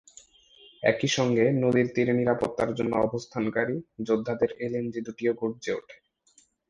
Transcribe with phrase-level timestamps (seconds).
[0.83, 3.75] একই সঙ্গে নদীর তীরে নিরাপত্তার জন্য অবস্থানকারী
[4.07, 5.97] যোদ্ধাদের এলএমজি দুটিও গর্জে ওঠে।